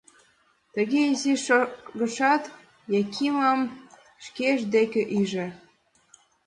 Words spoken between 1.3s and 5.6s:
шогышат, Якимым шкеж дек ӱжӧ.